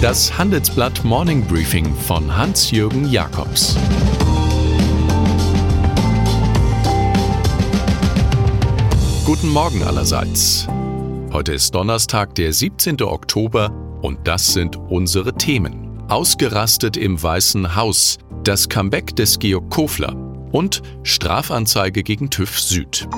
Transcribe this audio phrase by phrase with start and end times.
[0.00, 3.76] Das Handelsblatt Morning Briefing von Hans-Jürgen Jakobs
[9.24, 10.68] Guten Morgen allerseits.
[11.32, 13.02] Heute ist Donnerstag, der 17.
[13.02, 16.00] Oktober und das sind unsere Themen.
[16.08, 20.14] Ausgerastet im Weißen Haus, das Comeback des Georg Kofler
[20.52, 23.08] und Strafanzeige gegen TÜV Süd.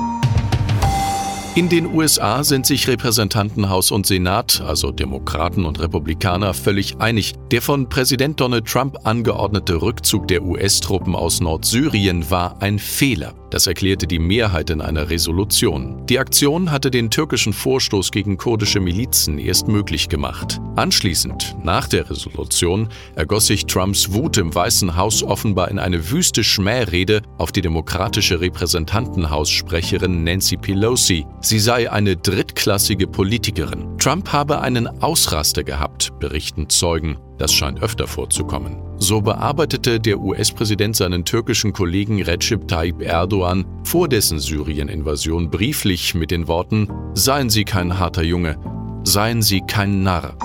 [1.61, 7.34] In den USA sind sich Repräsentantenhaus und Senat, also Demokraten und Republikaner, völlig einig.
[7.50, 13.34] Der von Präsident Donald Trump angeordnete Rückzug der US-Truppen aus Nordsyrien war ein Fehler.
[13.50, 16.06] Das erklärte die Mehrheit in einer Resolution.
[16.06, 20.61] Die Aktion hatte den türkischen Vorstoß gegen kurdische Milizen erst möglich gemacht.
[20.77, 26.45] Anschließend, nach der Resolution, ergoss sich Trumps Wut im Weißen Haus offenbar in eine wüste
[26.45, 31.27] Schmährede auf die demokratische Repräsentantenhaussprecherin Nancy Pelosi.
[31.50, 33.98] Sie sei eine drittklassige Politikerin.
[33.98, 37.19] Trump habe einen Ausraster gehabt, berichten Zeugen.
[37.38, 38.77] Das scheint öfter vorzukommen.
[38.98, 46.30] So bearbeitete der US-Präsident seinen türkischen Kollegen Recep Tayyip Erdogan vor dessen Syrien-Invasion brieflich mit
[46.30, 48.56] den Worten Seien Sie kein harter Junge,
[49.03, 50.36] seien Sie kein Narr.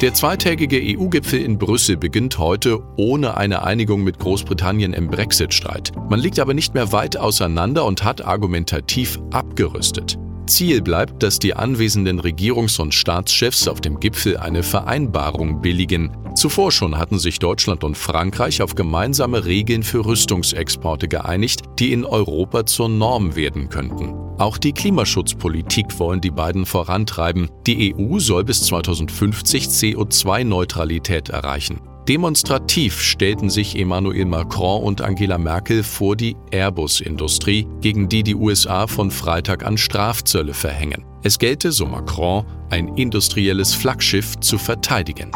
[0.00, 5.92] Der zweitägige EU-Gipfel in Brüssel beginnt heute ohne eine Einigung mit Großbritannien im Brexit-Streit.
[6.08, 10.18] Man liegt aber nicht mehr weit auseinander und hat argumentativ abgerüstet.
[10.46, 16.16] Ziel bleibt, dass die anwesenden Regierungs- und Staatschefs auf dem Gipfel eine Vereinbarung billigen.
[16.34, 22.06] Zuvor schon hatten sich Deutschland und Frankreich auf gemeinsame Regeln für Rüstungsexporte geeinigt, die in
[22.06, 24.29] Europa zur Norm werden könnten.
[24.40, 27.50] Auch die Klimaschutzpolitik wollen die beiden vorantreiben.
[27.66, 31.82] Die EU soll bis 2050 CO2-Neutralität erreichen.
[32.08, 38.86] Demonstrativ stellten sich Emmanuel Macron und Angela Merkel vor die Airbus-Industrie, gegen die die USA
[38.86, 41.04] von Freitag an Strafzölle verhängen.
[41.22, 45.32] Es gelte, so Macron, ein industrielles Flaggschiff zu verteidigen.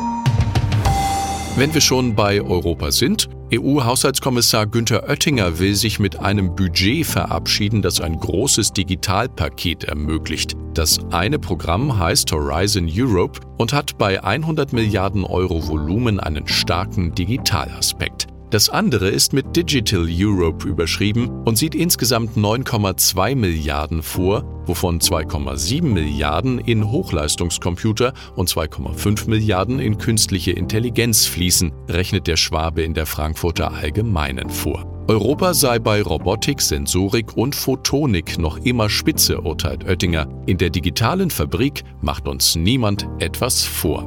[1.56, 7.80] Wenn wir schon bei Europa sind, EU-Haushaltskommissar Günther Oettinger will sich mit einem Budget verabschieden,
[7.80, 10.54] das ein großes Digitalpaket ermöglicht.
[10.74, 17.14] Das eine Programm heißt Horizon Europe und hat bei 100 Milliarden Euro Volumen einen starken
[17.14, 18.26] Digitalaspekt.
[18.50, 25.82] Das andere ist mit Digital Europe überschrieben und sieht insgesamt 9,2 Milliarden vor, wovon 2,7
[25.82, 33.06] Milliarden in Hochleistungskomputer und 2,5 Milliarden in künstliche Intelligenz fließen, rechnet der Schwabe in der
[33.06, 34.86] Frankfurter Allgemeinen vor.
[35.06, 40.26] Europa sei bei Robotik, Sensorik und Photonik noch immer Spitze, urteilt Oettinger.
[40.46, 44.06] In der digitalen Fabrik macht uns niemand etwas vor.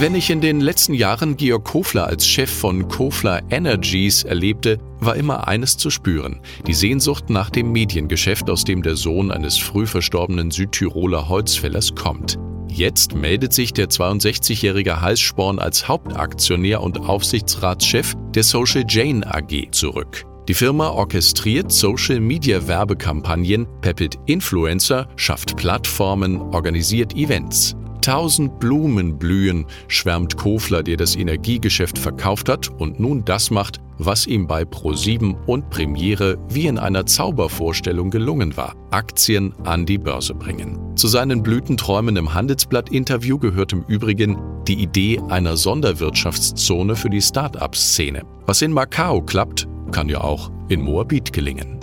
[0.00, 5.14] Wenn ich in den letzten Jahren Georg Kofler als Chef von Kofler Energies erlebte, war
[5.14, 9.84] immer eines zu spüren, die Sehnsucht nach dem Mediengeschäft, aus dem der Sohn eines früh
[9.84, 12.38] verstorbenen Südtiroler Holzfällers kommt.
[12.68, 20.24] Jetzt meldet sich der 62-jährige Halssporn als Hauptaktionär und Aufsichtsratschef der Social Jane AG zurück.
[20.48, 27.76] Die Firma orchestriert Social-Media-Werbekampagnen, peppelt Influencer, schafft Plattformen, organisiert Events.
[28.02, 34.26] Tausend Blumen blühen, schwärmt Kofler, der das Energiegeschäft verkauft hat und nun das macht, was
[34.26, 40.34] ihm bei Pro7 und Premiere wie in einer Zaubervorstellung gelungen war: Aktien an die Börse
[40.34, 40.96] bringen.
[40.96, 48.22] Zu seinen Blütenträumen im Handelsblatt-Interview gehört im Übrigen die Idee einer Sonderwirtschaftszone für die Start-up-Szene.
[48.46, 51.78] Was in Macau klappt, kann ja auch in Moabit gelingen.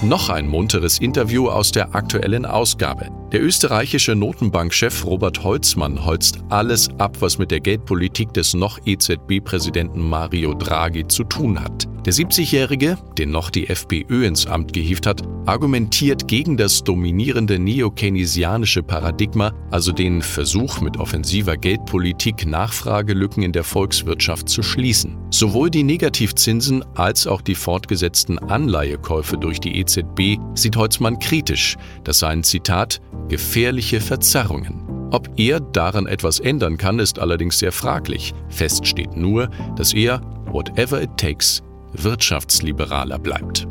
[0.00, 3.17] Noch ein munteres Interview aus der aktuellen Ausgabe.
[3.32, 10.00] Der österreichische Notenbankchef Robert Holzmann holzt alles ab, was mit der Geldpolitik des noch EZB-Präsidenten
[10.00, 11.86] Mario Draghi zu tun hat.
[12.08, 18.82] Der 70-Jährige, den noch die FPÖ ins Amt gehievt hat, argumentiert gegen das dominierende neo-keynesianische
[18.82, 25.18] Paradigma, also den Versuch mit offensiver Geldpolitik Nachfragelücken in der Volkswirtschaft zu schließen.
[25.28, 31.76] Sowohl die Negativzinsen als auch die fortgesetzten Anleihekäufe durch die EZB sieht Holzmann kritisch.
[32.04, 34.80] Das seien Zitat gefährliche Verzerrungen.
[35.10, 38.32] Ob er daran etwas ändern kann, ist allerdings sehr fraglich.
[38.48, 41.62] Fest steht nur, dass er, whatever it takes,
[41.92, 43.66] wirtschaftsliberaler bleibt.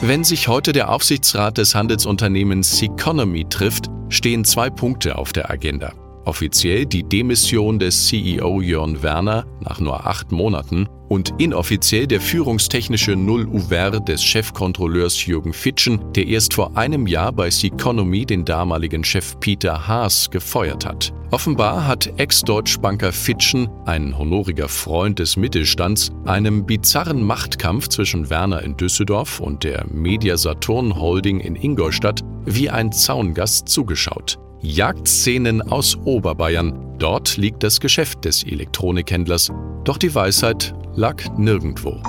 [0.00, 5.92] Wenn sich heute der Aufsichtsrat des Handelsunternehmens Seconomy trifft, stehen zwei Punkte auf der Agenda.
[6.28, 13.16] Offiziell die Demission des CEO Jörn Werner nach nur acht Monaten und inoffiziell der führungstechnische
[13.16, 19.40] Null-Ouvert des Chefkontrolleurs Jürgen Fitschen, der erst vor einem Jahr bei Seconomy den damaligen Chef
[19.40, 21.14] Peter Haas gefeuert hat.
[21.30, 28.76] Offenbar hat Ex-Deutschbanker Fitschen, ein honoriger Freund des Mittelstands, einem bizarren Machtkampf zwischen Werner in
[28.76, 34.38] Düsseldorf und der Media Saturn Holding in Ingolstadt wie ein Zaungast zugeschaut.
[34.60, 36.96] Jagdszenen aus Oberbayern.
[36.98, 39.50] Dort liegt das Geschäft des Elektronikhändlers.
[39.84, 42.02] Doch die Weisheit lag nirgendwo.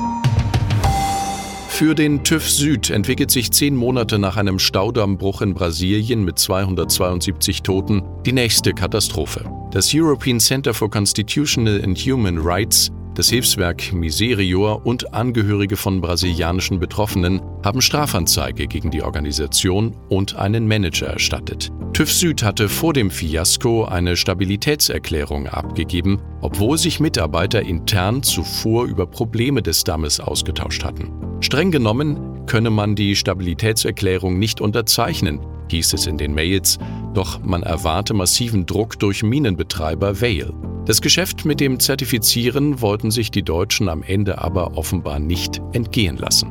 [1.68, 7.62] Für den TÜV Süd entwickelt sich zehn Monate nach einem Staudammbruch in Brasilien mit 272
[7.62, 9.46] Toten die nächste Katastrophe.
[9.72, 16.80] Das European Center for Constitutional and Human Rights das Hilfswerk Miserior und Angehörige von brasilianischen
[16.80, 21.70] Betroffenen haben Strafanzeige gegen die Organisation und einen Manager erstattet.
[22.00, 29.06] TÜV Süd hatte vor dem Fiasko eine Stabilitätserklärung abgegeben, obwohl sich Mitarbeiter intern zuvor über
[29.06, 31.12] Probleme des Dammes ausgetauscht hatten.
[31.42, 36.78] Streng genommen könne man die Stabilitätserklärung nicht unterzeichnen, hieß es in den Mails,
[37.14, 40.54] doch man erwarte massiven Druck durch Minenbetreiber Vale.
[40.86, 46.16] Das Geschäft mit dem Zertifizieren wollten sich die Deutschen am Ende aber offenbar nicht entgehen
[46.16, 46.50] lassen.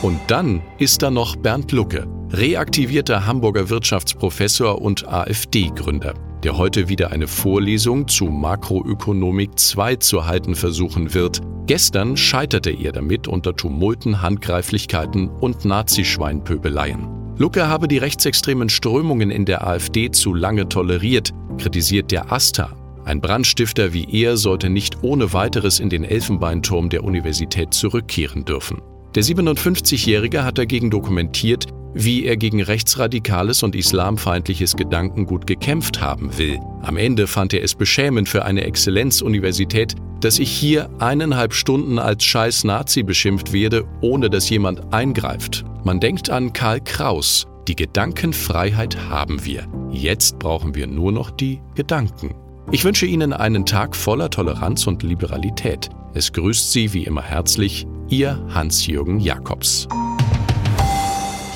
[0.00, 7.12] Und dann ist da noch Bernd Lucke, reaktivierter Hamburger Wirtschaftsprofessor und AfD-Gründer, der heute wieder
[7.12, 11.40] eine Vorlesung zu Makroökonomik 2 zu halten versuchen wird.
[11.66, 17.08] Gestern scheiterte er damit unter Tumulten, Handgreiflichkeiten und Nazischweinpöbeleien.
[17.36, 22.76] Lucke habe die rechtsextremen Strömungen in der AfD zu lange toleriert, kritisiert der Asta.
[23.04, 28.80] Ein Brandstifter wie er sollte nicht ohne weiteres in den Elfenbeinturm der Universität zurückkehren dürfen.
[29.14, 36.58] Der 57-Jährige hat dagegen dokumentiert, wie er gegen rechtsradikales und islamfeindliches Gedankengut gekämpft haben will.
[36.82, 42.24] Am Ende fand er es beschämend für eine Exzellenzuniversität, dass ich hier eineinhalb Stunden als
[42.24, 45.64] scheiß Nazi beschimpft werde, ohne dass jemand eingreift.
[45.84, 49.66] Man denkt an Karl Kraus, die Gedankenfreiheit haben wir.
[49.90, 52.34] Jetzt brauchen wir nur noch die Gedanken.
[52.72, 55.90] Ich wünsche Ihnen einen Tag voller Toleranz und Liberalität.
[56.14, 59.86] Es grüßt Sie wie immer herzlich, Ihr Hans-Jürgen Jakobs.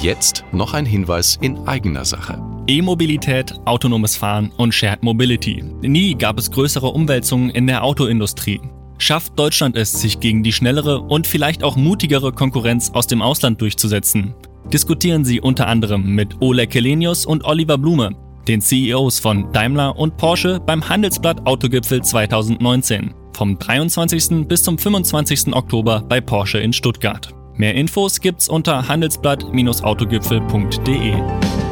[0.00, 2.40] Jetzt noch ein Hinweis in eigener Sache.
[2.66, 5.64] E-Mobilität, autonomes Fahren und Shared Mobility.
[5.82, 8.60] Nie gab es größere Umwälzungen in der Autoindustrie.
[8.98, 13.60] Schafft Deutschland es, sich gegen die schnellere und vielleicht auch mutigere Konkurrenz aus dem Ausland
[13.60, 14.34] durchzusetzen?
[14.72, 18.10] diskutieren sie unter anderem mit Oleg Kelenius und Oliver Blume,
[18.46, 24.48] den CEOs von Daimler und Porsche beim Handelsblatt Autogipfel 2019 vom 23.
[24.48, 25.54] bis zum 25.
[25.54, 27.37] Oktober bei Porsche in Stuttgart.
[27.58, 31.67] Mehr Infos gibt's unter handelsblatt-autogipfel.de.